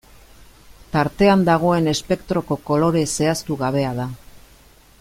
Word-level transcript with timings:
Tartean 0.95 1.43
dagoen 1.49 1.91
espektroko 1.91 2.57
kolore 2.71 3.05
zehaztu 3.17 3.59
gabea 3.61 3.93
da. 4.01 4.09